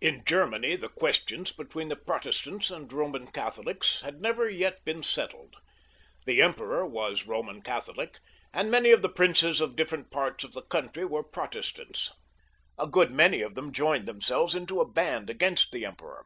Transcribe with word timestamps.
In 0.00 0.22
Gtermany 0.22 0.80
the 0.80 0.86
questions 0.88 1.50
between 1.50 1.88
the 1.88 1.96
Protestants 1.96 2.70
and 2.70 2.88
Boman 2.88 3.32
Catholics 3.32 4.00
had 4.02 4.20
never 4.20 4.48
yet 4.48 4.84
been 4.84 5.02
settled; 5.02 5.56
the 6.24 6.40
Emperor 6.40 6.86
was 6.86 7.24
Eoman 7.24 7.64
Catholic, 7.64 8.20
and 8.52 8.70
many 8.70 8.92
of 8.92 9.02
the 9.02 9.08
princes 9.08 9.60
of 9.60 9.74
different 9.74 10.12
parts 10.12 10.44
of 10.44 10.52
the 10.52 10.62
country 10.62 11.04
Protestant. 11.32 12.10
A 12.78 12.86
good 12.86 13.10
many 13.10 13.42
of 13.42 13.56
them 13.56 13.72
joined 13.72 14.06
themselves 14.06 14.54
into 14.54 14.80
a 14.80 14.88
band 14.88 15.28
against 15.28 15.72
the 15.72 15.84
Emperor. 15.84 16.24